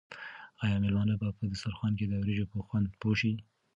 آیا 0.63 0.77
مېلمانه 0.83 1.15
به 1.19 1.27
په 1.37 1.43
دسترخوان 1.51 1.93
کې 1.99 2.05
د 2.07 2.13
وریجو 2.21 2.51
په 2.51 2.57
خوند 2.67 2.85
پوه 3.01 3.15
شي؟ 3.19 3.31